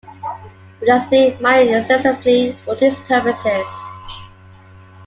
[0.81, 3.67] It has been mined extensively for these purposes.